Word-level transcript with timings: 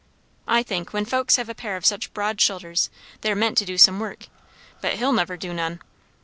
I 0.47 0.63
think, 0.63 0.93
when 0.93 1.05
folks 1.05 1.35
have 1.35 1.47
a 1.47 1.53
pair 1.53 1.75
of 1.75 1.85
such 1.85 2.11
broad 2.11 2.41
shoulders, 2.41 2.89
they're 3.21 3.35
meant 3.35 3.55
to 3.59 3.65
do 3.65 3.77
some 3.77 3.99
work; 3.99 4.29
but 4.81 4.93
he'll 4.95 5.13
never 5.13 5.37
do 5.37 5.53
none. 5.53 5.79